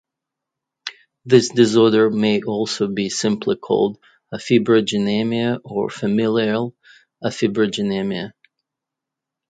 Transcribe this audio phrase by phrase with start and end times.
[1.25, 3.99] This disorder may also be simply called
[4.33, 6.73] afibrogenemia or familial
[7.23, 8.31] afibrogenemia.